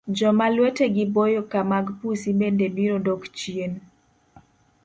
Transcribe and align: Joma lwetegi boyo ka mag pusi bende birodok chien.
Joma 0.17 0.45
lwetegi 0.55 1.03
boyo 1.13 1.41
ka 1.51 1.61
mag 1.71 1.85
pusi 1.99 2.29
bende 2.39 2.65
birodok 2.75 3.21
chien. 3.37 3.73